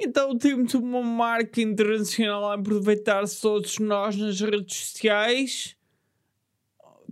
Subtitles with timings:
[0.00, 5.76] Então temos uma marca internacional a aproveitar-se todos nós nas redes sociais.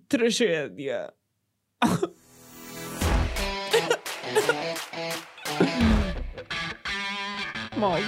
[0.08, 1.12] Tragédia.
[7.76, 7.98] Mal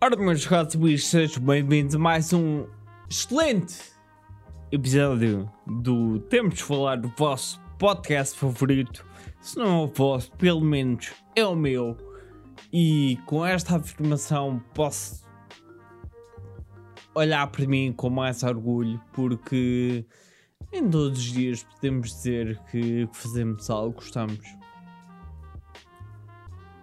[0.00, 2.68] Ora, meus ratos bichos, sejam bem-vindos a mais um
[3.10, 3.76] excelente
[4.70, 9.04] episódio do Temos de Falar do vosso podcast favorito.
[9.40, 11.96] Se não é o vosso, pelo menos é o meu.
[12.72, 15.26] E com esta afirmação posso
[17.12, 20.06] olhar para mim com mais orgulho, porque
[20.72, 24.46] em todos os dias podemos dizer que fazemos algo que gostamos.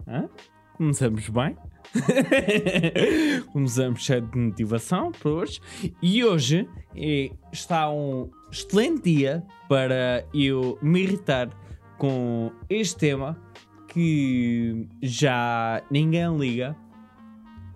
[0.06, 0.28] Hã?
[0.76, 1.56] Começamos bem?
[3.52, 5.62] Começamos cheio de motivação para hoje.
[6.02, 11.50] E hoje é, está um excelente dia para eu me irritar
[11.98, 13.40] com este tema
[13.88, 16.76] que já ninguém liga.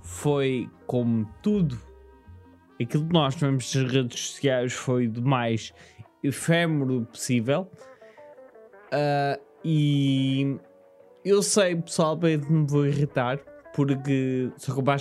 [0.02, 1.78] Foi como tudo
[2.82, 5.74] aquilo que nós vemos nas redes sociais foi do mais
[6.24, 7.70] efêmero possível.
[8.92, 10.58] Uh, e
[11.24, 13.40] eu sei pessoalmente me vou irritar
[13.80, 14.52] porque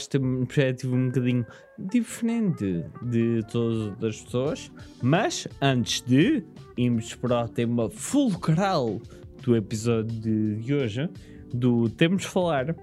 [0.08, 1.44] ter uma perspectiva um bocadinho
[1.76, 4.72] diferente de todas as pessoas.
[5.02, 6.44] Mas antes de
[6.76, 9.00] irmos para o tema fulcral
[9.42, 11.10] do episódio de hoje,
[11.52, 12.76] do Temos Falar, uh,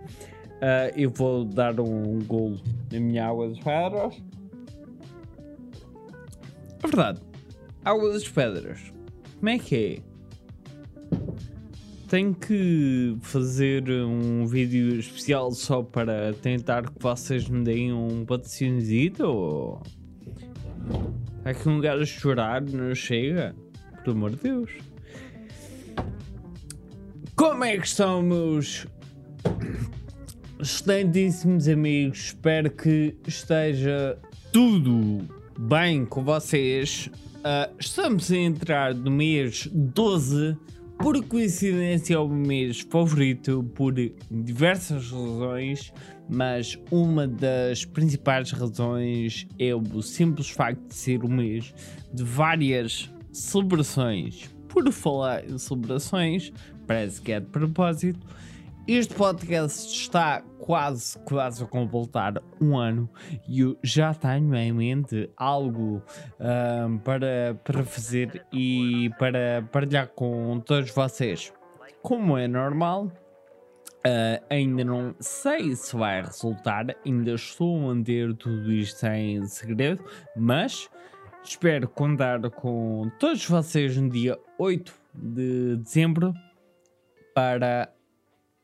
[0.97, 2.59] eu vou dar um golo
[2.91, 4.21] na minha água das pedras.
[6.83, 7.21] É verdade,
[7.85, 8.91] água das pedras,
[9.39, 10.15] como é que é?
[12.07, 19.27] Tenho que fazer um vídeo especial só para tentar que vocês me deem um patrocínio
[19.27, 19.83] ou
[21.43, 23.55] é que um gajo chorar não chega?
[24.03, 24.71] Por amor de Deus.
[27.35, 28.87] Como é que estão, meus
[30.59, 32.27] excelentíssimos amigos?
[32.27, 34.17] Espero que esteja
[34.51, 35.27] tudo
[35.59, 37.09] bem com vocês.
[37.37, 40.57] Uh, estamos a entrar no mês 12
[40.97, 43.93] por coincidência é o mês favorito por
[44.31, 45.93] diversas razões,
[46.29, 51.73] mas uma das principais razões é o simples facto de ser o mês
[52.13, 54.49] de várias celebrações.
[54.67, 56.51] Por falar em celebrações,
[56.87, 58.19] parece que é de propósito,
[58.87, 63.09] este podcast está quase, quase a completar um ano
[63.47, 66.03] e eu já tenho em mente algo
[66.39, 71.51] um, para, para fazer e para partilhar com todos vocês.
[72.03, 78.71] Como é normal, uh, ainda não sei se vai resultar, ainda estou a manter tudo
[78.71, 80.03] isto em segredo,
[80.37, 80.91] mas
[81.43, 86.35] espero contar com todos vocês no dia 8 de dezembro
[87.33, 87.94] para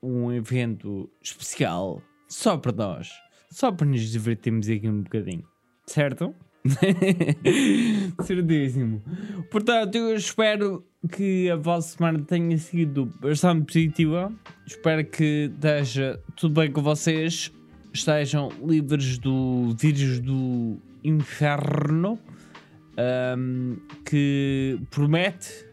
[0.01, 3.12] um evento especial só para nós,
[3.50, 5.44] só para nos divertirmos aqui um bocadinho,
[5.85, 6.34] certo?
[8.23, 9.01] Certíssimo.
[9.50, 14.31] Portanto, eu espero que a vossa semana tenha sido bastante positiva.
[14.66, 17.51] Espero que esteja tudo bem com vocês,
[17.91, 22.19] estejam livres do vírus do inferno
[23.38, 25.66] um, que promete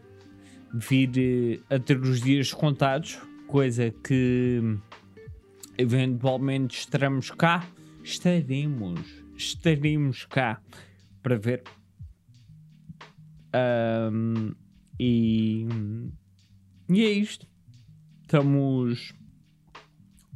[0.73, 3.19] vir a ter os dias contados
[3.49, 4.61] coisa que
[5.75, 7.67] eventualmente estaremos cá,
[8.03, 9.01] estaremos,
[9.35, 10.61] estaremos cá
[11.23, 11.63] para ver.
[13.51, 14.53] Um,
[14.99, 15.67] e,
[16.89, 17.47] e é isto.
[18.21, 19.15] Estamos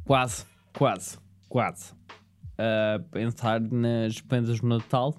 [0.04, 1.16] quase, quase,
[1.48, 1.92] quase
[2.58, 5.14] a pensar nas prendas do Natal.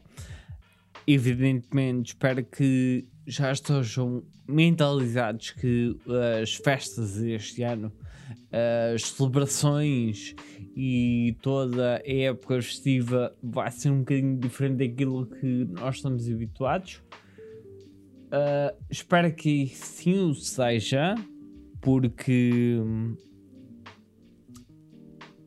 [1.07, 5.97] Evidentemente, espero que já estejam mentalizados que
[6.41, 7.91] as festas deste ano,
[8.93, 10.35] as celebrações
[10.75, 17.01] e toda a época festiva vai ser um bocadinho diferente daquilo que nós estamos habituados.
[18.25, 21.15] Uh, espero que sim o seja,
[21.79, 22.77] porque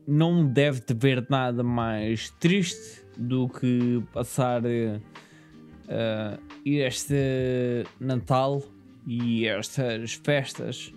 [0.07, 4.99] não deve haver nada mais triste do que passar uh,
[6.65, 8.63] este Natal
[9.09, 10.93] e estas festas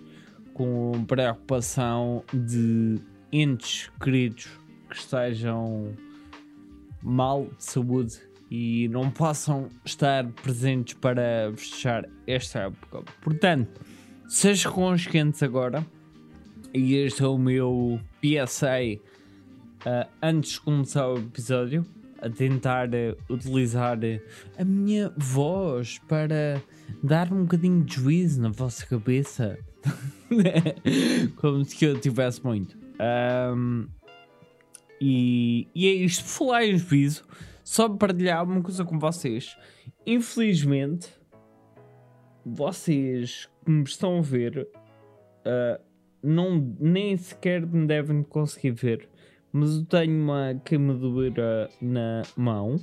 [0.53, 2.99] com preocupação de
[3.31, 4.47] entes queridos
[4.87, 5.95] que estejam
[7.01, 8.21] mal de saúde
[8.51, 13.01] e não possam estar presentes para fechar esta época.
[13.19, 13.81] Portanto,
[14.27, 15.83] sejam conscientes agora
[16.71, 18.99] E este é o meu PSA
[19.87, 21.83] uh, antes de começar o episódio.
[22.23, 24.21] A tentar uh, utilizar uh,
[24.57, 26.61] a minha voz para
[27.03, 29.59] dar um bocadinho de juízo na vossa cabeça.
[31.35, 32.77] Como se eu tivesse muito.
[33.55, 33.87] Um,
[35.01, 37.25] e, e é isto, falar em juízo,
[37.63, 39.57] só partilhar uma coisa com vocês.
[40.05, 41.09] Infelizmente,
[42.45, 44.67] vocês que me estão a ver
[45.45, 45.83] uh,
[46.23, 49.09] não, nem sequer me devem conseguir ver,
[49.53, 52.77] mas eu tenho uma queimadura na mão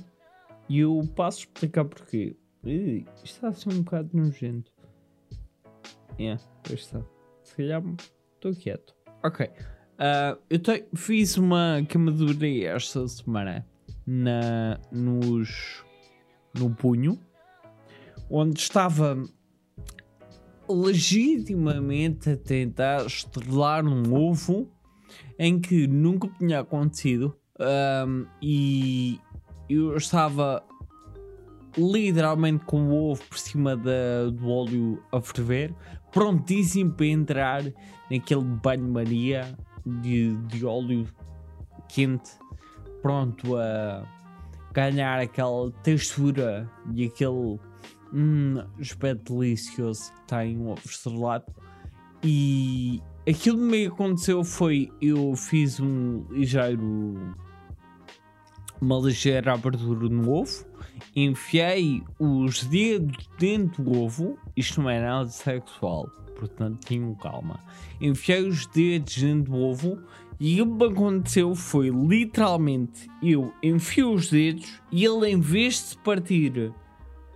[0.69, 2.37] e eu passo a explicar porquê.
[2.63, 4.71] Isto está a ser um bocado nojento.
[6.17, 7.03] É, pois está.
[7.43, 7.83] Se calhar
[8.35, 8.95] estou quieto.
[9.21, 9.45] Ok.
[9.47, 10.59] Uh, eu
[10.95, 13.67] fiz uma queimadura esta semana
[14.07, 15.83] na, nos,
[16.57, 17.19] no punho,
[18.29, 19.21] onde estava
[20.69, 24.71] legitimamente a tentar estrelar um ovo
[25.37, 27.35] em que nunca tinha acontecido
[28.07, 29.19] um, e
[29.69, 30.63] eu estava
[31.77, 35.73] literalmente com o ovo por cima da, do óleo a ferver,
[36.11, 37.63] prontíssimo para entrar
[38.09, 39.55] naquele banho-maria
[39.85, 41.07] de, de óleo
[41.87, 42.31] quente,
[43.01, 44.03] pronto a
[44.73, 47.59] ganhar aquela textura e aquele
[48.13, 51.45] hum, aspecto delicioso que tem um ovo estrelado.
[52.23, 57.35] E aquilo que me aconteceu foi eu fiz um ligeiro
[58.81, 60.65] uma ligeira abertura no ovo,
[61.15, 67.59] enfiei os dedos dentro do ovo, isto não é nada sexual, portanto tenham calma.
[68.01, 69.99] Enfiei os dedos dentro do ovo
[70.39, 75.97] e o que aconteceu foi literalmente eu enfio os dedos e ele em vez de
[75.99, 76.73] partir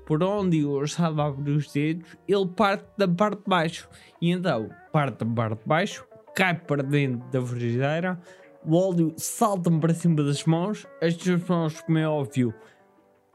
[0.05, 3.89] por onde eu estava a abrir os dedos, ele parte da parte de baixo.
[4.21, 6.05] E então, parte da parte de baixo,
[6.35, 8.19] cai para dentro da frigideira,
[8.63, 12.53] o óleo salta-me para cima das mãos, as duas mãos, como é óbvio,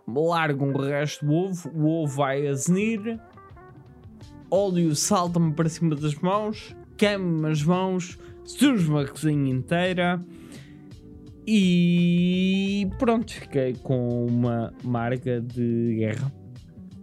[0.06, 3.20] largam o resto do ovo, o ovo vai azenir,
[4.50, 10.24] óleo salta-me para cima das mãos, queima-me as mãos, surge-me a cozinha inteira.
[11.46, 16.39] E pronto, fiquei com uma marca de guerra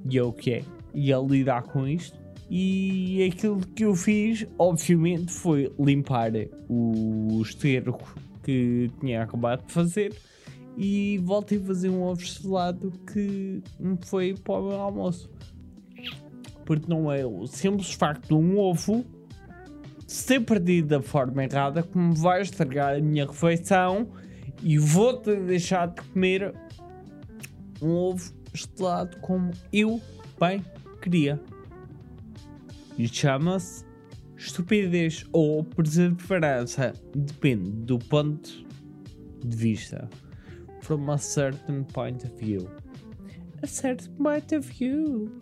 [0.10, 0.64] e é o que é,
[0.94, 2.18] e a lidar com isto.
[2.50, 6.32] E aquilo que eu fiz, obviamente, foi limpar
[6.70, 10.16] o esterco que tinha acabado de fazer
[10.78, 13.62] e voltei a fazer um ovo estrelado que
[14.06, 15.30] foi para o meu almoço.
[16.66, 19.06] Porque não é o simples facto de um ovo
[20.06, 24.08] ser perdido da forma errada que me vai estragar a minha refeição
[24.64, 26.54] e vou-te deixar de comer
[27.82, 30.02] um ovo estelado como eu
[30.40, 30.64] bem
[31.02, 31.40] queria.
[32.98, 33.86] E chama-se
[34.36, 36.94] estupidez ou perseverança.
[37.16, 38.50] Depende do ponto
[39.44, 40.10] de vista.
[40.82, 42.70] From a certain point of view.
[43.62, 45.38] A certain point of view.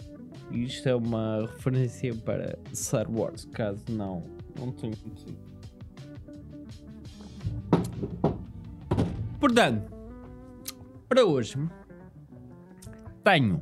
[0.51, 4.23] Isto é uma referência para Star Wars, caso não,
[4.57, 5.37] não tenha conhecido.
[9.39, 9.91] Portanto,
[11.07, 11.57] para hoje
[13.25, 13.59] tenho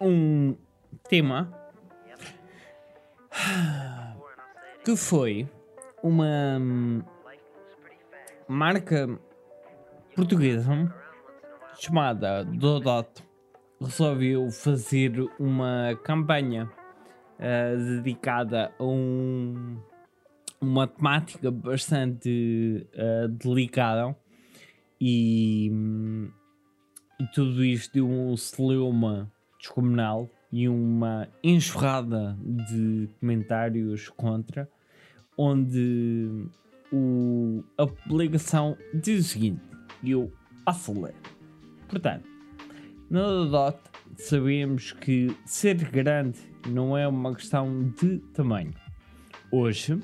[0.00, 0.56] um
[1.10, 1.52] tema
[4.82, 5.46] que foi
[6.02, 6.58] uma
[8.48, 9.20] marca
[10.14, 10.90] portuguesa
[11.78, 13.22] chamada Dodot
[13.78, 16.72] resolveu fazer uma campanha
[17.38, 19.78] uh, dedicada a um,
[20.62, 24.16] uma temática bastante uh, delicada
[24.98, 25.70] e
[27.18, 34.68] e tudo isto deu um celeuma descomunal e uma enxurrada de comentários contra,
[35.36, 36.46] onde
[36.92, 39.62] o, a publicação diz o seguinte,
[40.02, 40.32] e eu
[40.64, 41.16] acelero.
[41.88, 42.28] Portanto,
[43.10, 43.78] na Dot
[44.16, 48.74] sabemos que ser grande não é uma questão de tamanho.
[49.52, 49.98] Hoje,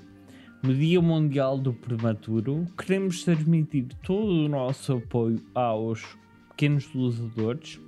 [0.63, 6.17] no Dia Mundial do Prematuro, queremos transmitir todo o nosso apoio aos
[6.53, 7.81] pequenos dosadores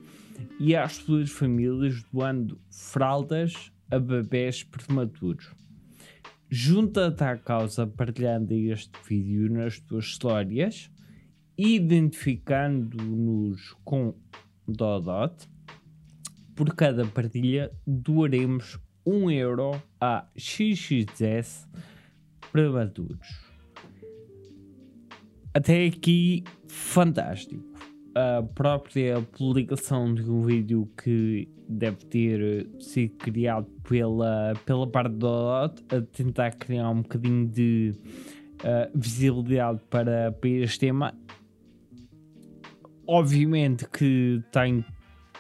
[0.59, 5.55] e às suas famílias doando fraldas a bebés prematuros.
[6.51, 10.91] Junta-te à causa partilhando este vídeo nas tuas histórias,
[11.57, 14.15] identificando-nos com
[14.67, 15.49] Dodot.
[16.55, 21.69] Por cada partilha doaremos 1 euro a XXS
[22.53, 23.45] prematuros.
[25.53, 27.74] Até aqui, fantástico
[28.15, 35.27] a própria publicação de um vídeo que deve ter sido criado pela, pela parte do
[35.27, 37.95] Dot a tentar criar um bocadinho de
[38.61, 41.15] uh, visibilidade para, para este tema.
[43.07, 44.85] Obviamente que tenho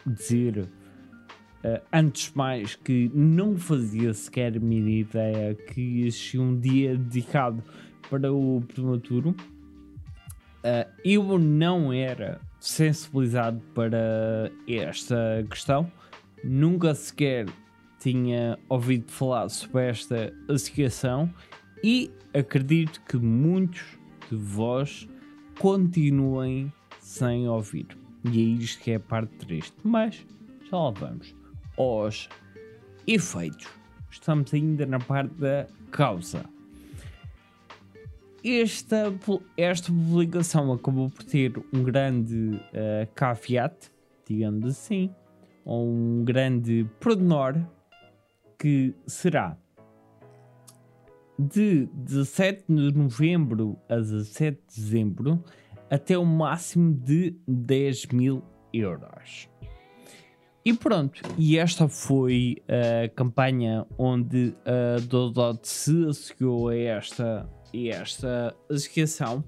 [0.04, 6.58] de dizer uh, antes mais que não fazia sequer a minha ideia que existia um
[6.58, 7.62] dia dedicado
[8.10, 9.30] para o prematuro.
[10.64, 15.90] Uh, eu não era sensibilizado para esta questão,
[16.42, 17.46] nunca sequer
[17.98, 21.32] tinha ouvido falar sobre esta associação
[21.82, 23.98] e acredito que muitos
[24.30, 25.06] de vós
[25.58, 27.86] continuem sem ouvir.
[28.24, 29.76] E é isto que é a parte triste.
[29.84, 30.26] Mas
[30.70, 31.34] já lá vamos
[31.76, 32.30] aos
[33.06, 33.68] efeitos.
[34.10, 36.53] Estamos ainda na parte da causa.
[38.44, 39.10] Esta,
[39.56, 43.90] esta publicação acabou por ter um grande uh, caveat,
[44.28, 45.10] digamos assim,
[45.64, 47.54] ou um grande pormenor,
[48.58, 49.56] que será
[51.38, 55.42] de 17 de novembro a 17 de dezembro
[55.90, 58.42] até o máximo de 10 mil
[58.74, 59.48] euros.
[60.62, 67.90] E pronto, e esta foi a campanha onde a Dodot se associou a esta e
[67.90, 69.44] esta associação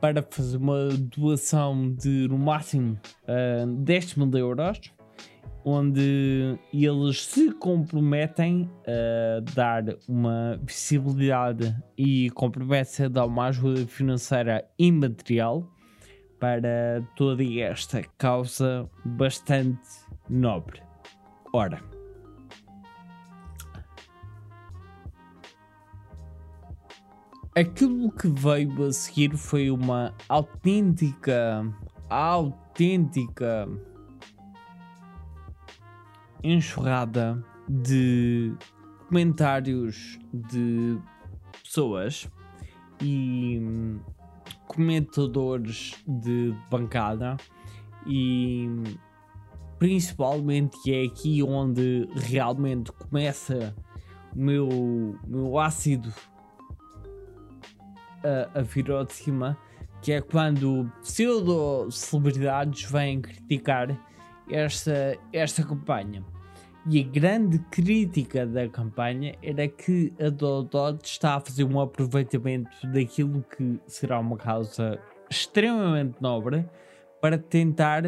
[0.00, 4.92] para fazer uma doação de no máximo uh, 10 mil euros,
[5.64, 14.68] onde eles se comprometem a dar uma visibilidade e comprometem a dar uma ajuda financeira
[14.78, 15.66] e material
[16.38, 19.88] para toda esta causa bastante
[20.28, 20.82] nobre.
[21.54, 21.80] Ora,
[27.54, 31.64] aquilo que veio a seguir foi uma autêntica,
[32.10, 33.68] autêntica
[36.42, 38.52] enxurrada de
[39.08, 40.98] comentários de
[41.62, 42.28] pessoas
[43.00, 43.62] e
[44.66, 47.36] comentadores de bancada
[48.06, 48.68] e
[49.78, 53.74] principalmente é aqui onde realmente começa
[54.34, 56.12] o meu, meu ácido
[58.24, 59.56] a, a de cima,
[60.02, 63.96] que é quando pseudo-celebridades vêm criticar
[64.50, 66.24] esta, esta campanha.
[66.86, 72.86] E a grande crítica da campanha era que a Dodot está a fazer um aproveitamento
[72.88, 74.98] daquilo que será uma causa
[75.30, 76.68] extremamente nobre
[77.22, 78.02] para tentar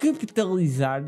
[0.00, 1.04] capitalizar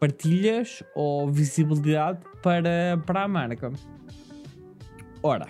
[0.00, 3.70] partilhas ou visibilidade para, para a marca.
[5.22, 5.46] Ora,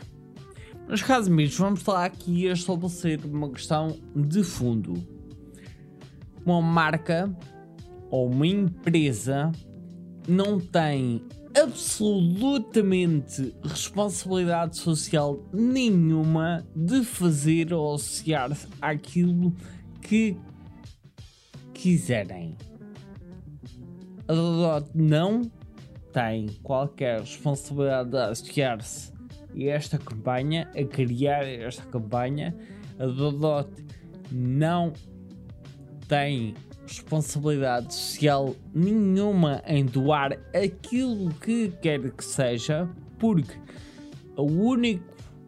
[0.91, 4.95] nos casos mesmo, vamos falar aqui a estabelecer uma questão de fundo.
[6.45, 7.33] Uma marca
[8.11, 9.53] ou uma empresa
[10.27, 11.23] não tem
[11.57, 19.55] absolutamente responsabilidade social nenhuma de fazer ou associar-se àquilo
[20.03, 20.37] que
[21.73, 22.57] quiserem.
[24.27, 25.43] A Dodot não
[26.13, 29.20] tem qualquer responsabilidade de associar-se
[29.57, 32.55] esta campanha, a criar esta campanha,
[32.99, 33.71] a Dodot
[34.31, 34.93] não
[36.07, 36.55] tem
[36.87, 42.89] responsabilidade social nenhuma em doar aquilo que quer que seja,
[43.19, 43.57] porque
[44.37, 45.05] o único,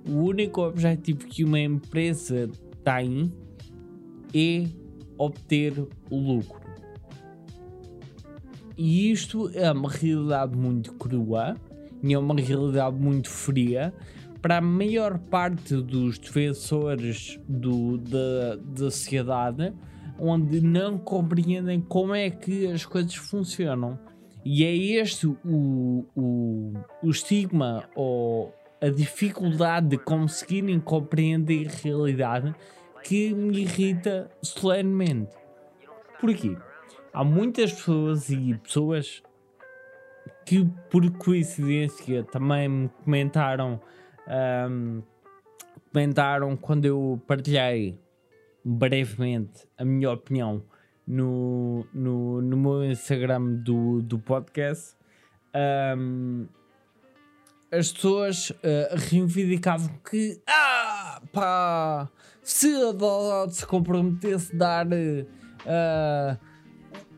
[0.09, 2.49] o único objetivo que uma empresa
[2.85, 3.33] tem
[4.35, 4.67] é
[5.19, 5.79] obter
[6.11, 6.61] o lucro.
[8.77, 11.57] E isto é uma realidade muito crua
[12.03, 13.95] e é uma realidade muito fria
[14.41, 19.73] para a maior parte dos defensores do, da, da sociedade,
[20.19, 23.99] onde não compreendem como é que as coisas funcionam.
[24.45, 32.53] E é este o, o, o estigma ou a dificuldade de conseguirem compreender a realidade
[33.05, 35.31] que me irrita solenemente.
[36.21, 36.57] Porquê?
[37.13, 39.23] Há muitas pessoas e pessoas
[40.45, 43.81] que por coincidência também me comentaram
[44.71, 45.03] um,
[45.91, 47.99] comentaram quando eu partilhei
[48.65, 50.63] brevemente a minha opinião
[51.07, 54.97] no, no, no meu Instagram do, do podcast
[55.97, 56.47] um,
[57.71, 58.57] as pessoas uh,
[59.11, 62.09] reivindicavam que ah, pá,
[62.43, 66.39] se a Download se comprometesse a dar uh,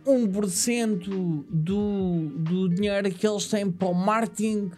[0.07, 4.71] 1% do, do dinheiro que eles têm para o marketing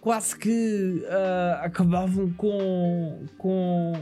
[0.00, 3.92] quase que uh, acabavam com, com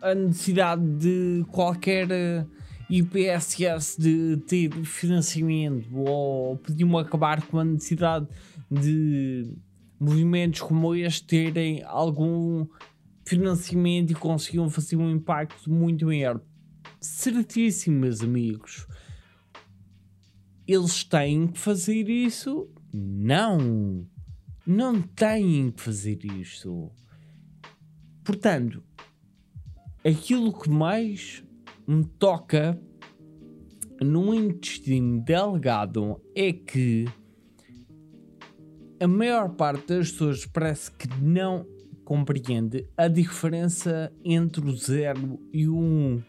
[0.00, 2.50] a necessidade de qualquer uh,
[2.88, 8.26] IPSS de ter financiamento ou podiam acabar com a necessidade
[8.70, 9.52] de
[9.98, 12.66] movimentos como este terem algum
[13.24, 16.40] financiamento e conseguiam fazer um impacto muito maior.
[17.00, 18.86] Certíssimo, meus amigos.
[20.66, 22.68] Eles têm que fazer isso?
[22.92, 24.06] Não.
[24.66, 26.90] Não têm que fazer isso.
[28.24, 28.82] Portanto,
[30.04, 31.44] aquilo que mais
[31.86, 32.80] me toca
[34.00, 37.06] no intestino delgado é que
[39.00, 41.64] a maior parte das pessoas parece que não
[42.04, 45.80] compreende a diferença entre o 0 e o 1.
[45.80, 46.22] Um.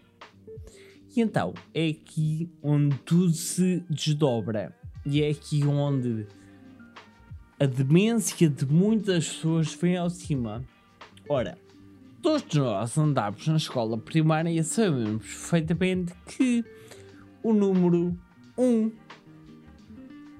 [1.17, 4.71] E então é aqui onde tudo se desdobra
[5.03, 6.27] e é aqui onde
[7.59, 10.63] a demência de muitas pessoas vem ao cima.
[11.27, 11.57] Ora,
[12.21, 16.63] todos nós andamos na escola primária e sabemos perfeitamente que
[17.41, 18.15] o número
[18.55, 18.91] 1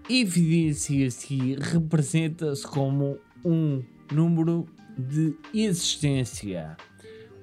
[0.08, 6.78] evidencia-se representa-se como um número de existência.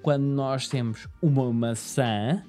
[0.03, 2.45] Quando nós temos uma maçã,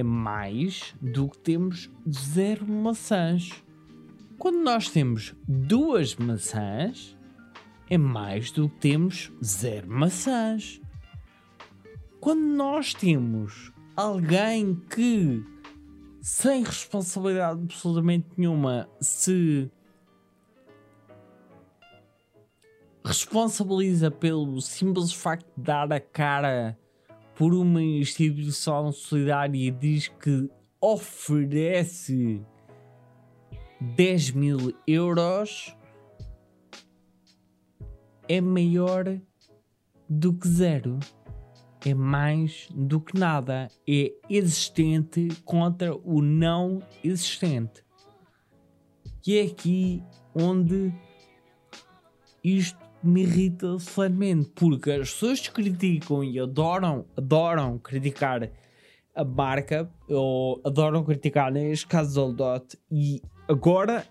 [0.00, 3.50] é mais do que temos zero maçãs.
[4.38, 7.16] Quando nós temos duas maçãs,
[7.88, 10.80] é mais do que temos zero maçãs.
[12.18, 15.44] Quando nós temos alguém que
[16.22, 19.70] sem responsabilidade absolutamente nenhuma, se
[23.04, 26.78] responsabiliza pelo simples facto de dar a cara
[27.40, 32.42] por uma instituição solidária diz que oferece
[33.80, 35.74] 10 mil euros
[38.28, 39.18] é maior
[40.06, 40.98] do que zero
[41.82, 47.82] é mais do que nada, é existente contra o não existente.
[49.26, 50.04] E é aqui
[50.34, 50.92] onde
[52.44, 58.50] isto me irrita solenemente, porque as pessoas criticam e adoram, adoram criticar
[59.14, 64.06] a marca, ou adoram criticar neste caso o Dot, e agora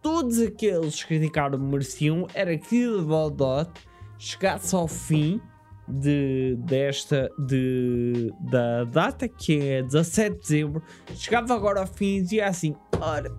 [0.00, 3.70] todos aqueles que criticaram mereciam era que o Dot
[4.18, 5.40] chegasse ao fim
[5.88, 10.82] de, desta de, da data, que é 17 de dezembro,
[11.14, 13.30] chegava agora ao fim e dizia assim: Ora,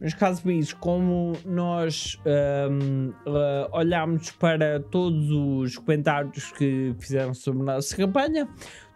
[0.00, 2.18] meus casos amigos, como nós
[2.70, 8.48] um, uh, olhámos para todos os comentários que fizeram sobre a nossa campanha,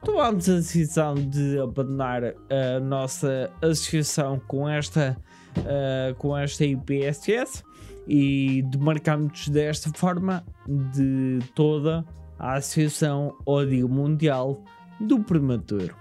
[0.05, 5.17] tomamos a decisão de abandonar a nossa associação com esta,
[5.59, 7.65] uh, com esta IPSS
[8.07, 12.05] e demarcamos desta forma de toda
[12.39, 14.63] à Associação Ódio Mundial
[15.01, 15.95] do Prematuro.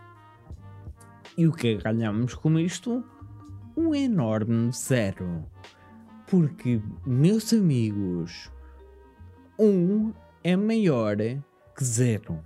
[1.37, 3.03] E o que é que ganhamos com isto?
[3.79, 5.45] Um enorme zero.
[6.27, 8.51] Porque, meus amigos,
[9.57, 10.11] um
[10.43, 12.43] é maior que zero.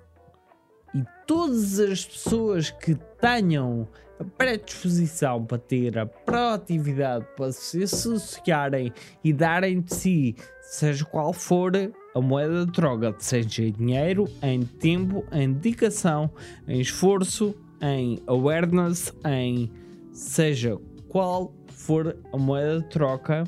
[0.93, 3.87] E todas as pessoas que tenham
[4.19, 8.93] a predisposição para ter a proatividade para se associarem
[9.23, 11.71] e darem de si, seja qual for
[12.13, 16.29] a moeda de troca, seja em dinheiro, em tempo, em dedicação,
[16.67, 19.71] em esforço, em awareness, em
[20.11, 20.79] seja
[21.13, 23.43] qual for a moeda de troca,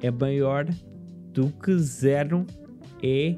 [0.00, 0.66] é maior
[1.30, 2.46] do que zero,
[3.02, 3.36] é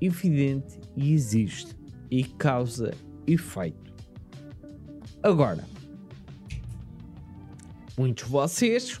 [0.00, 1.76] evidente e existe
[2.10, 2.90] e causa
[3.24, 3.94] efeito.
[5.22, 5.64] Agora,
[7.96, 9.00] muitos de vocês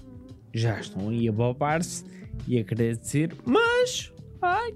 [0.54, 2.04] já estão aí a babar-se
[2.46, 4.74] e a querer dizer, mas Ai,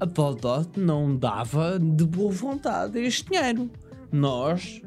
[0.00, 3.70] a Paldot não dava de boa vontade este dinheiro.
[4.10, 4.80] Nós,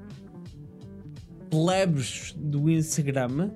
[1.53, 3.51] plebes do Instagram,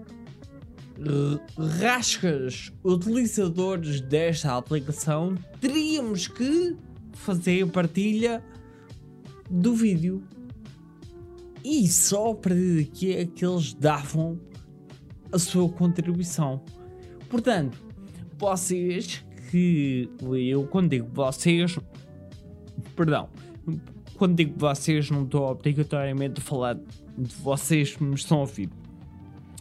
[1.79, 6.77] rascas utilizadores desta aplicação, teríamos que
[7.13, 8.43] fazer a partilha
[9.49, 10.23] do vídeo.
[11.63, 14.39] E só a partir daqui é que eles davam
[15.31, 16.61] a sua contribuição.
[17.27, 17.79] Portanto,
[18.37, 20.07] vocês que
[20.47, 21.79] eu, quando digo vocês,
[22.95, 23.27] perdão,
[24.15, 26.79] quando digo vocês, não estou obrigatoriamente a falar
[27.17, 28.69] vocês me estão a ouvir.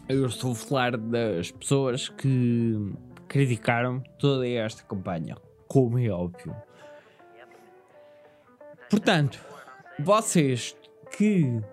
[0.07, 2.93] Eu estou a falar das pessoas que
[3.27, 5.35] criticaram toda esta campanha,
[5.67, 6.55] como é óbvio.
[8.89, 9.43] Portanto,
[9.99, 10.77] vocês
[11.17, 11.63] que uh,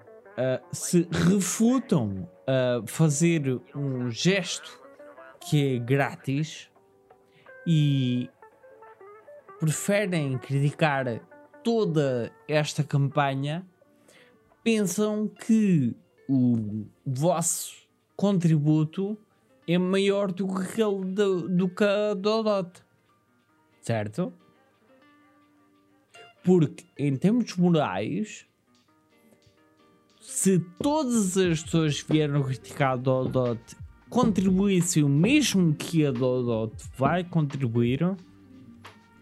[0.73, 4.81] se refutam a fazer um gesto
[5.40, 6.70] que é grátis
[7.66, 8.29] e
[9.61, 11.20] preferem criticar
[11.62, 13.64] toda esta campanha
[14.64, 15.94] pensam que
[16.29, 17.74] o vosso
[18.16, 19.16] contributo
[19.68, 22.83] é maior do que aquele do, do que a Dodot.
[23.81, 24.33] Certo?
[26.42, 28.46] Porque em termos morais,
[30.20, 33.61] se todas as pessoas que vieram criticar a Dodot
[34.09, 38.16] contribuíssem o mesmo que a Dodot vai contribuir,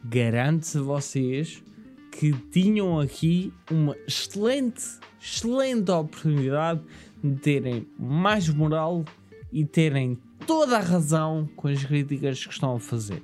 [0.05, 1.63] garanto-se a vocês
[2.13, 4.83] que tinham aqui uma excelente,
[5.23, 6.81] excelente oportunidade
[7.23, 9.05] de terem mais moral
[9.53, 13.23] e terem toda a razão com as críticas que estão a fazer.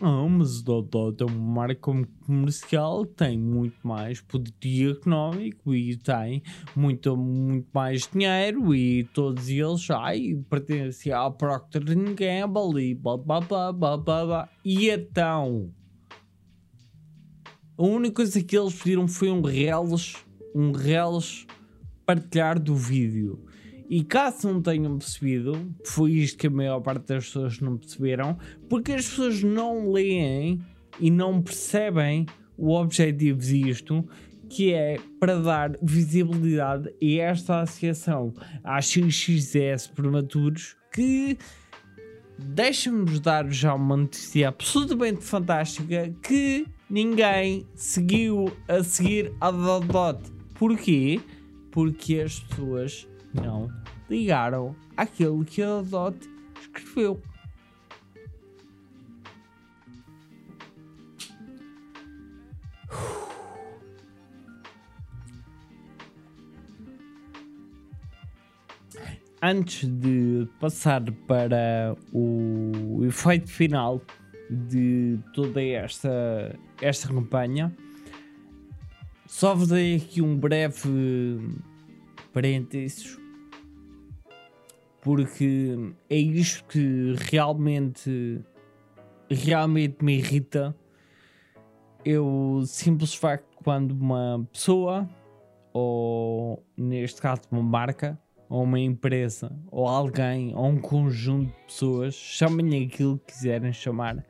[0.00, 1.90] Ah, mas o Dodó é uma marca
[2.26, 4.52] comercial tem muito mais poder
[4.90, 6.42] económico e tem
[6.76, 13.40] muito, muito mais dinheiro e todos eles ai, pertencem à Procter Gamble e blá blá
[13.40, 14.48] blá blá blá.
[14.64, 15.70] E então,
[17.76, 20.14] a única coisa que eles pediram foi um reles,
[20.54, 21.46] um reles
[22.06, 23.44] partilhar do vídeo.
[23.88, 28.38] E caso não tenham percebido, foi isto que a maior parte das pessoas não perceberam,
[28.68, 30.60] porque as pessoas não leem
[31.00, 34.08] e não percebem o objetivo disto,
[34.48, 38.32] que é para dar visibilidade a esta associação
[38.62, 41.36] à XXS Prematuros, que
[42.38, 50.20] deixa-nos dar já uma notícia absolutamente fantástica que ninguém seguiu a seguir a Dot.
[50.54, 51.20] Porquê?
[51.70, 53.68] Porque as pessoas não
[54.08, 56.16] ligaram àquilo que a Dot
[56.60, 57.20] escreveu.
[69.42, 74.00] Antes de passar para o efeito final
[74.50, 77.74] de toda esta, esta campanha,
[79.26, 81.40] só vos dei aqui um breve
[82.32, 83.18] parênteses
[85.00, 85.76] porque
[86.08, 88.40] é isto que realmente
[89.30, 90.74] realmente me irrita.
[92.06, 95.08] O simples facto quando uma pessoa
[95.72, 98.18] ou neste caso uma marca
[98.48, 104.24] ou uma empresa ou alguém ou um conjunto de pessoas chamem aquilo que quiserem chamar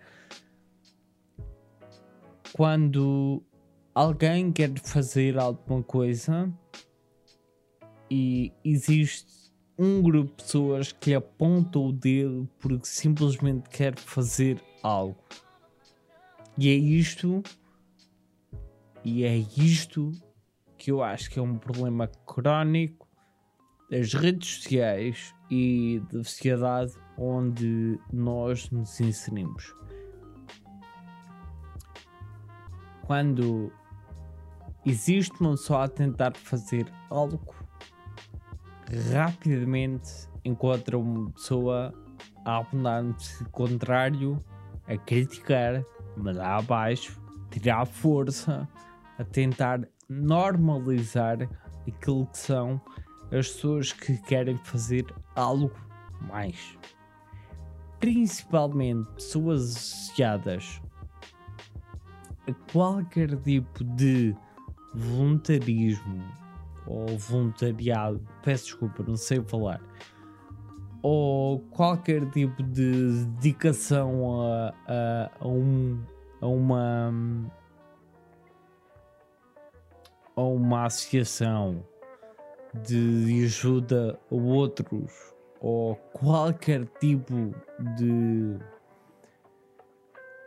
[2.54, 3.42] quando
[3.92, 6.48] alguém quer fazer alguma coisa
[8.08, 15.18] e existe um grupo de pessoas que aponta o dedo porque simplesmente quer fazer algo.
[16.56, 17.42] E é isto,
[19.04, 20.12] e é isto
[20.78, 23.08] que eu acho que é um problema crónico
[23.90, 29.74] das redes sociais e da sociedade onde nós nos inserimos.
[33.06, 33.70] Quando
[34.84, 37.54] existe uma pessoa a tentar fazer algo
[39.12, 41.92] rapidamente encontra uma pessoa
[42.44, 44.42] a apontar-se contrário,
[44.86, 45.82] a criticar,
[46.16, 48.68] mandar abaixo, tirar força,
[49.18, 51.48] a tentar normalizar
[51.86, 52.80] aquilo que são
[53.24, 55.72] as pessoas que querem fazer algo
[56.20, 56.78] mais.
[57.98, 60.83] Principalmente pessoas associadas
[62.52, 64.34] qualquer tipo de
[64.94, 66.22] voluntarismo
[66.86, 69.80] ou voluntariado, peço desculpa, não sei falar,
[71.02, 76.02] ou qualquer tipo de dedicação a, a, a, um,
[76.40, 77.12] a uma
[80.36, 81.84] a uma associação
[82.82, 87.54] de ajuda a outros ou qualquer tipo
[87.96, 88.58] de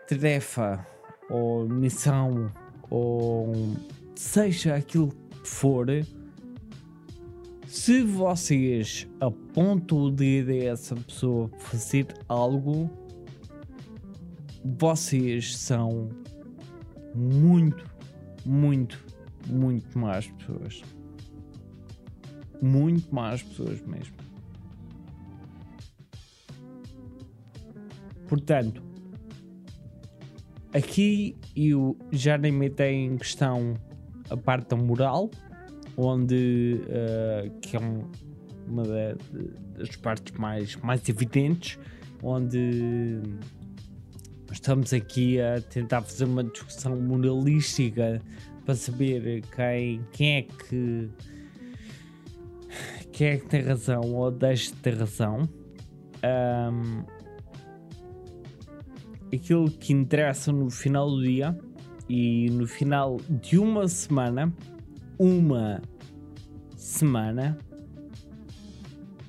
[0.07, 0.85] tarefa
[1.29, 2.51] ou missão
[2.89, 3.53] ou
[4.15, 5.87] seja aquilo que for
[7.67, 12.89] se vocês apontam o dedo a essa pessoa fazer algo,
[14.63, 16.09] vocês são
[17.13, 17.83] muito,
[18.45, 19.03] muito,
[19.47, 20.81] muito mais pessoas.
[22.61, 24.15] Muito mais pessoas mesmo.
[28.29, 28.81] Portanto,
[30.77, 33.73] aqui eu já nem metei em questão
[34.29, 35.29] a parte da moral
[35.97, 38.03] onde uh, que é um,
[38.67, 38.83] uma
[39.77, 41.79] das partes mais, mais evidentes,
[42.21, 43.19] onde
[44.51, 48.21] estamos aqui a tentar fazer uma discussão moralística
[48.63, 51.09] para saber quem, quem é que
[53.11, 55.49] quem é que tem razão ou deixa de ter razão.
[56.23, 57.16] Um,
[59.33, 61.57] aquilo que interessa no final do dia
[62.09, 64.53] E no final de uma semana,
[65.19, 65.81] uma
[66.75, 67.57] semana,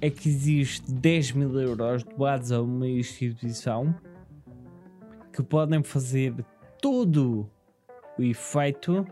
[0.00, 3.94] é que existe 10 mil euros doados a uma instituição
[5.32, 6.34] que podem fazer
[6.80, 7.50] todo
[8.16, 9.06] o efeito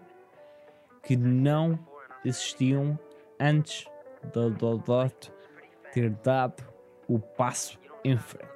[1.03, 1.79] que não
[2.25, 2.99] existiam
[3.41, 3.87] antes
[4.35, 5.33] da Dodot
[5.93, 6.65] ter dado
[7.09, 8.56] o passo em frente.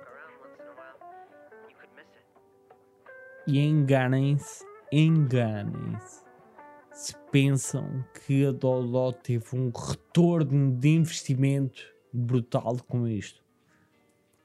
[3.46, 6.30] E enganem-se, enganem-se
[7.00, 13.42] se pensam que a Dodot teve um retorno de investimento brutal com isto.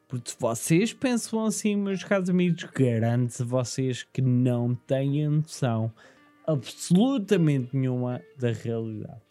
[0.08, 5.92] Porque se vocês pensam assim, meus caros amigos, garanto a vocês que não têm noção
[6.48, 9.22] absolutamente nenhuma da realidade.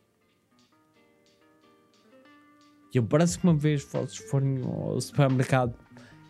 [2.93, 5.75] E a próxima vez que vocês forem ao supermercado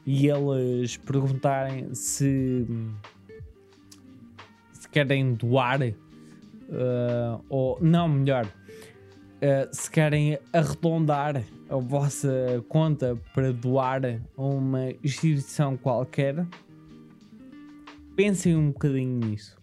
[0.06, 2.66] e eles perguntarem se
[4.94, 14.04] querem doar, uh, ou não, melhor, uh, se querem arredondar a vossa conta para doar
[14.36, 16.46] a uma instituição qualquer,
[18.14, 19.60] pensem um bocadinho nisso.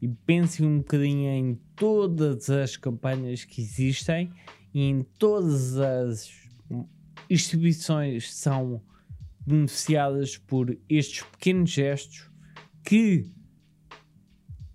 [0.00, 4.32] E pensem um bocadinho em todas as campanhas que existem
[4.72, 6.30] e em todas as
[7.28, 8.80] instituições são
[9.46, 12.30] beneficiadas por estes pequenos gestos
[12.82, 13.30] que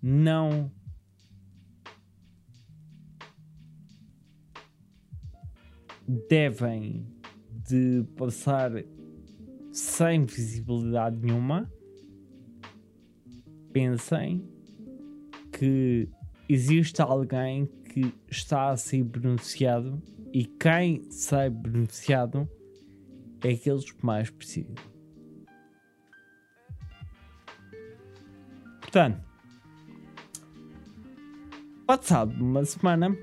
[0.08, 0.72] não
[6.28, 7.08] devem
[7.50, 8.72] de passar
[9.72, 11.68] sem visibilidade nenhuma.
[13.74, 14.48] Pensem
[15.52, 16.08] que
[16.48, 20.00] existe alguém que está a ser beneficiado
[20.32, 22.48] e quem sai beneficiado
[23.44, 24.76] é aqueles que mais precisam.
[28.82, 29.35] Portanto,
[31.86, 33.16] passado uma semana,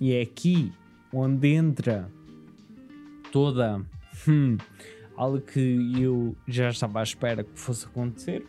[0.00, 0.72] e é aqui
[1.12, 2.10] onde entra
[3.30, 3.80] toda
[4.26, 4.56] hum,
[5.16, 8.44] algo que eu já estava à espera que fosse acontecer.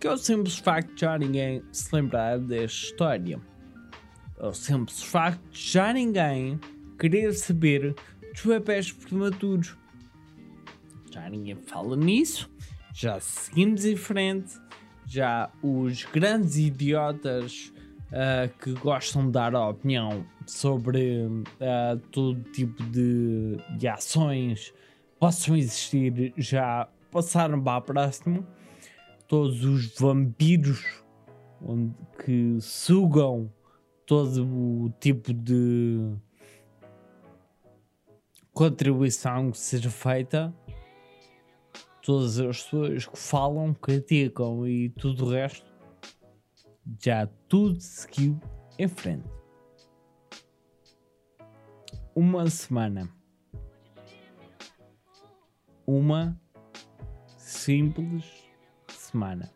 [0.00, 3.40] Que é o simples facto de já ninguém se lembrar desta história.
[4.38, 6.60] É o simples facto de já ninguém
[6.98, 7.94] querer saber
[8.32, 9.76] dos bebés prematuros.
[11.12, 12.50] Já ninguém fala nisso,
[12.92, 14.60] já seguimos em frente,
[15.08, 17.72] já os grandes idiotas
[18.08, 24.72] uh, que gostam de dar a opinião sobre uh, todo tipo de, de ações
[25.18, 28.46] possam existir já passaram para a próxima.
[29.26, 31.02] Todos os vampiros
[31.60, 31.94] onde,
[32.24, 33.52] que sugam
[34.06, 36.14] todo o tipo de
[38.52, 40.54] contribuição que seja feita.
[42.08, 45.70] Todas as pessoas que falam, criticam e tudo o resto
[47.04, 48.40] já tudo seguiu
[48.78, 49.28] em frente.
[52.16, 53.14] Uma semana.
[55.86, 56.40] Uma
[57.36, 58.24] simples
[58.88, 59.52] semana.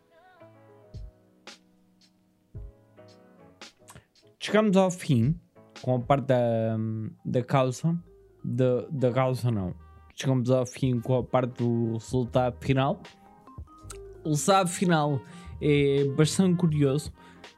[4.38, 5.41] Chegamos ao fim
[5.81, 6.77] com a parte da,
[7.25, 7.99] da causa.
[8.45, 9.75] Da, da causa, não.
[10.14, 13.01] Chegamos ao fim com a parte do resultado final.
[14.25, 15.20] O resultado final
[15.61, 17.12] é bastante curioso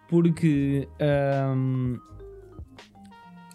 [0.08, 0.88] porque
[1.56, 1.98] um,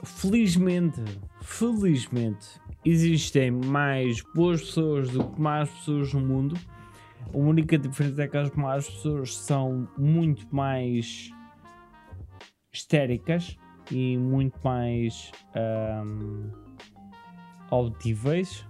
[0.03, 1.01] felizmente,
[1.41, 6.57] felizmente existem mais boas pessoas do que más pessoas no mundo.
[7.33, 11.29] A única diferença é que as más pessoas são muito mais
[12.71, 13.57] histéricas
[13.91, 15.31] e muito mais
[16.05, 16.49] um,
[17.69, 18.65] auditíveis,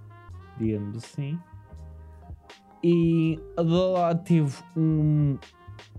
[0.60, 1.38] digamos assim.
[2.82, 5.36] E a Dola teve um,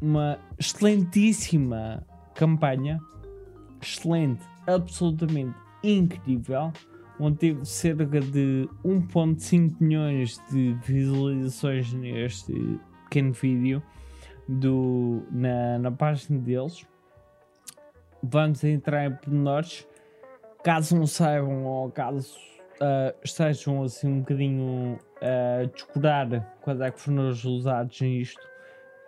[0.02, 3.00] uma excelentíssima campanha,
[3.82, 6.72] excelente, absolutamente incrível,
[7.20, 13.84] onde teve cerca de 1.5 milhões de visualizações neste pequeno vídeo
[14.48, 16.86] do, na, na página deles.
[18.24, 19.88] Vamos entrar em pormenores.
[20.64, 22.36] Caso não saibam ou caso
[22.82, 28.52] uh, estejam assim um bocadinho a uh, descurar quais é que foram os resultados nisto,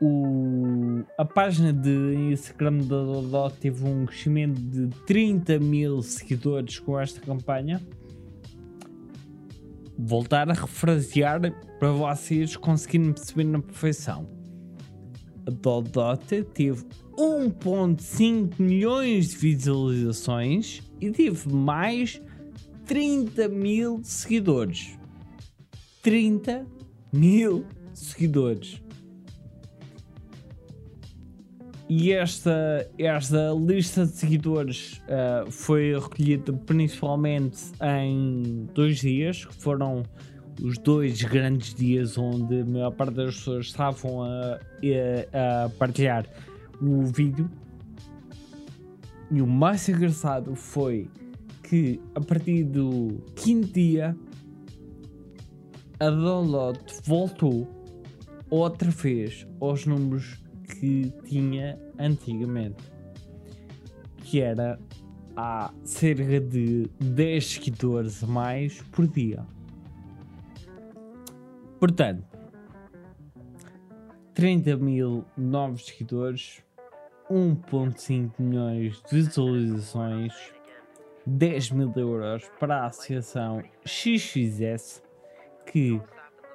[0.01, 1.89] o, a página de
[2.31, 7.81] Instagram da Dodó teve um crescimento de 30 mil seguidores com esta campanha.
[9.97, 11.39] Voltar a refrasear
[11.79, 14.27] para vocês conseguirem perceber na perfeição.
[15.45, 16.83] A Dodota teve
[17.17, 22.21] 1.5 milhões de visualizações e teve mais
[22.93, 24.99] 30 mil seguidores.
[26.03, 26.63] 30
[27.11, 28.83] mil seguidores.
[31.89, 40.03] e esta, esta lista de seguidores uh, foi recolhida principalmente em dois dias, que foram
[40.61, 44.59] os dois grandes dias onde a maior parte das pessoas estavam a,
[45.33, 46.27] a, a partilhar
[46.79, 47.49] o vídeo.
[49.31, 51.09] E o mais engraçado foi
[51.73, 54.15] que a partir do quinto dia
[55.99, 57.67] a download voltou
[58.47, 62.77] outra vez aos números que tinha antigamente,
[64.17, 64.79] que era
[65.35, 69.43] há cerca de 10 seguidores a mais por dia.
[71.79, 72.23] Portanto,
[74.35, 76.63] 30 mil novos seguidores,
[77.31, 80.52] 1.5 milhões de visualizações,
[81.25, 85.01] 10 mil euros para a associação XXS,
[85.65, 86.01] que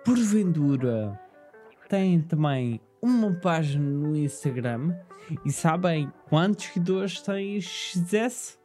[0.05, 1.19] porventura
[1.89, 4.95] tem também uma página no Instagram
[5.45, 8.59] e sabem quantos seguidores tem XS?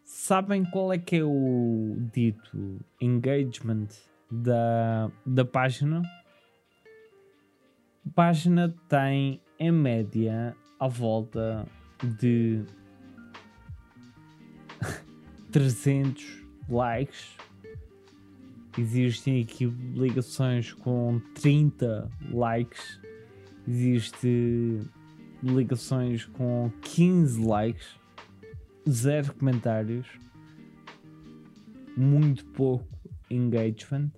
[0.04, 3.88] Sabem qual é que é o dito engagement
[4.32, 6.04] da, da página?
[8.06, 11.66] A página tem em média à volta
[12.20, 12.64] de
[15.52, 17.36] 300 likes.
[18.78, 23.00] Existem aqui ligações com 30 likes.
[23.68, 24.82] Existe
[25.42, 27.88] ligações com 15 likes.
[28.88, 30.08] Zero comentários.
[31.98, 32.88] Muito pouco
[33.32, 34.12] engagement.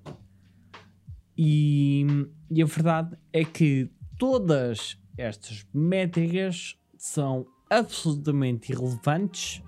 [1.37, 2.05] E,
[2.49, 9.61] e a verdade é que todas estas métricas são absolutamente irrelevantes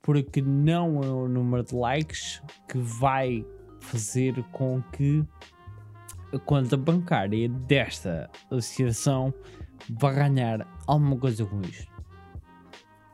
[0.00, 3.44] porque não é o número de likes que vai
[3.80, 5.24] fazer com que
[6.32, 9.34] a conta bancária desta associação
[9.90, 11.92] vá ganhar alguma coisa com isto.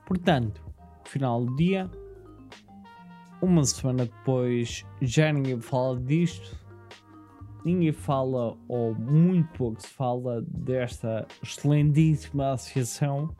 [0.07, 0.63] Portanto,
[1.05, 1.91] final do dia,
[3.41, 6.57] uma semana depois, já ninguém fala disto,
[7.65, 13.35] ninguém fala, ou muito pouco se fala, desta excelentíssima associação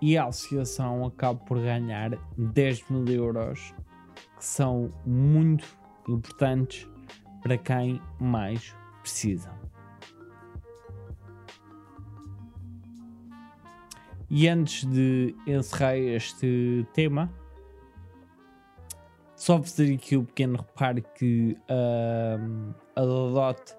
[0.00, 3.74] e a associação acaba por ganhar 10 mil euros
[4.36, 5.66] que são muito
[6.08, 6.88] importantes
[7.42, 9.52] para quem mais precisa.
[14.30, 17.32] E antes de encerrar este tema,
[19.38, 21.56] só fazer aqui o um pequeno reparo que
[22.96, 23.72] a Dodot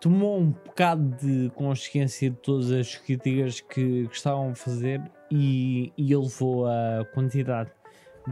[0.00, 5.92] tomou um bocado de consciência de todas as críticas que, que estavam a fazer e,
[5.98, 7.70] e elevou a quantidade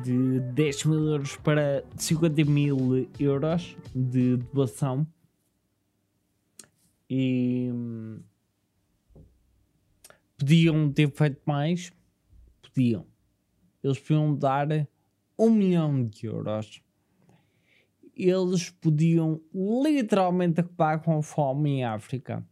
[0.02, 5.06] de 10 mil euros para 50 mil euros de doação.
[7.10, 7.70] E
[10.38, 11.92] podiam ter feito mais,
[12.62, 13.06] podiam.
[13.84, 14.66] Eles podiam dar
[15.38, 16.82] um milhão de euros
[18.16, 22.46] eles podiam literalmente acabar com a fome em África.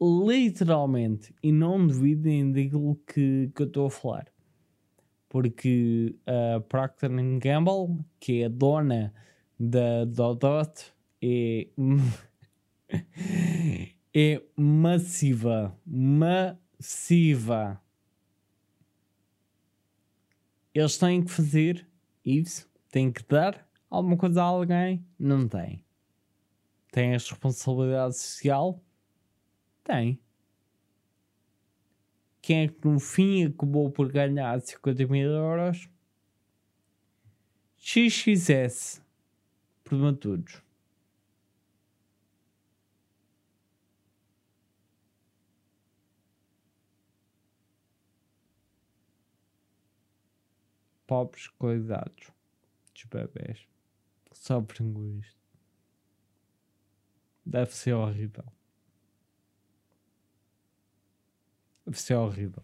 [0.00, 1.34] Literalmente.
[1.42, 4.26] E não duvidem daquilo que, que eu estou a falar.
[5.28, 9.14] Porque a Procter Gamble, que é a dona
[9.58, 11.68] da Dodot, é,
[14.14, 15.76] é massiva.
[15.86, 17.80] Massiva.
[20.74, 21.88] Eles têm que fazer
[22.24, 25.04] isso, têm que dar alguma coisa a alguém?
[25.18, 25.84] Não tem.
[26.92, 28.82] Tem a responsabilidade social?
[29.82, 30.20] Tem.
[32.40, 35.88] Quem é que no fim acabou por ganhar 50 mil euros?
[37.78, 39.02] XXS
[39.84, 40.62] prematuros.
[51.10, 52.30] Pobres cuidados
[52.94, 53.66] dos bebés
[54.32, 55.40] sofrem com isto.
[57.44, 58.44] Deve ser horrível.
[61.84, 62.62] Deve ser horrível.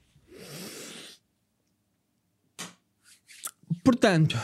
[3.82, 4.36] Portanto,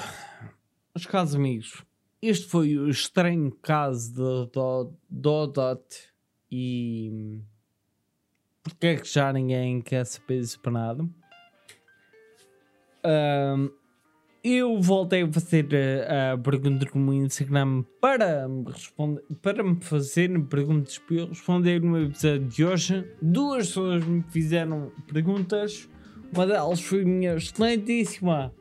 [0.97, 1.85] os casos amigos,
[2.21, 6.13] este foi o estranho caso do Dodot
[6.51, 7.41] e
[8.65, 11.09] porque é que já ninguém quer saber disso para nada.
[13.05, 13.82] Um,
[14.45, 15.69] eu voltei a fazer
[16.09, 21.81] a, a pergunta no Instagram para me, responder, para me fazer perguntas para eu responder
[21.81, 23.07] no episódio de hoje.
[23.21, 25.89] Duas pessoas me fizeram perguntas.
[26.33, 28.53] Uma delas foi minha excelentíssima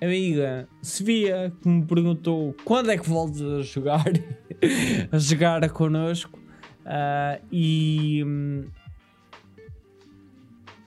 [0.00, 4.04] amiga Sofia que me perguntou quando é que voltas a jogar,
[5.12, 6.38] a jogar connosco.
[6.80, 8.64] Uh, e hum,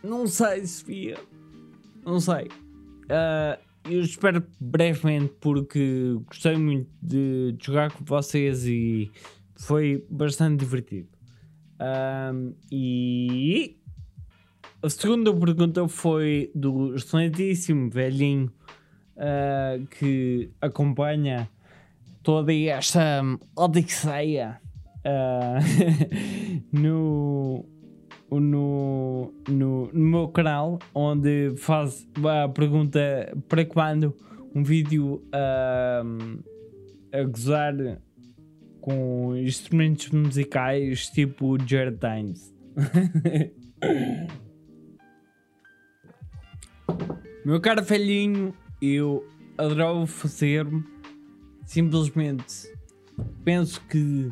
[0.03, 1.17] não sei, Sofia,
[2.05, 2.49] não sei.
[3.03, 9.11] Uh, eu espero brevemente porque gostei muito de jogar com vocês e
[9.55, 11.09] foi bastante divertido.
[11.79, 13.77] Um, e
[14.81, 18.51] a segunda pergunta foi do excelentíssimo velhinho
[19.17, 21.49] uh, que acompanha
[22.21, 23.21] toda esta
[23.55, 24.61] odisseia
[24.99, 25.59] uh,
[26.71, 27.65] no,
[28.39, 32.99] no, no, no, meu canal, onde faz a pergunta
[33.47, 34.15] para quando
[34.53, 36.43] um vídeo uh,
[37.11, 37.73] a gozar
[38.81, 42.53] com instrumentos musicais tipo Jared Times.
[47.45, 49.27] Meu caro velhinho, eu
[49.57, 50.81] adorava fazer-me.
[51.65, 52.71] Simplesmente
[53.43, 54.31] penso que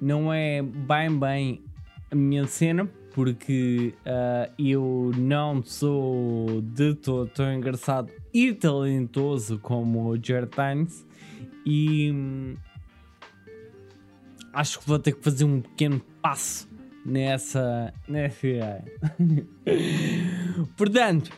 [0.00, 1.62] não é bem bem
[2.10, 10.10] a minha cena, porque uh, eu não sou de todo tão engraçado e talentoso como
[10.10, 11.06] o Jared Times.
[11.64, 12.56] E hum,
[14.52, 16.68] acho que vou ter que fazer um pequeno passo
[17.04, 18.46] nessa, nessa.
[20.76, 21.30] Portanto,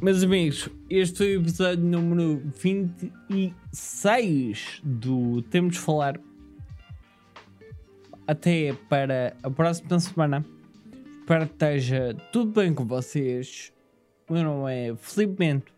[0.00, 6.18] meus amigos, este foi o episódio número 26 do Temos de Falar.
[8.26, 10.44] Até para a próxima semana.
[11.20, 13.70] Espero que esteja tudo bem com vocês.
[14.28, 15.74] O meu nome é Felipe Bento.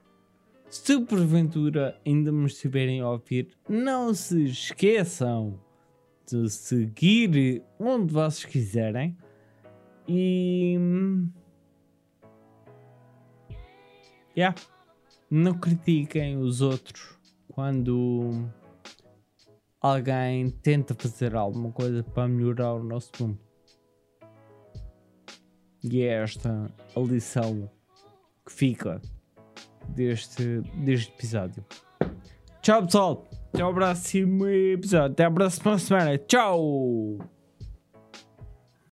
[0.69, 5.59] Se porventura ainda me estiverem a ouvir, não se esqueçam
[6.25, 9.17] de seguir onde vocês quiserem
[10.07, 10.79] e.
[14.37, 14.57] Yeah.
[15.29, 17.19] Não critiquem os outros
[17.49, 18.49] quando
[19.93, 23.39] alguém tenta fazer alguma coisa para melhorar o nosso mundo.
[25.83, 27.71] E é esta a lição
[28.45, 29.01] que fica
[29.89, 31.65] deste, deste episódio.
[32.61, 33.29] Tchau pessoal!
[33.53, 35.13] Até ao próximo episódio.
[35.13, 36.19] Até a próxima semana.
[36.19, 37.36] Tchau!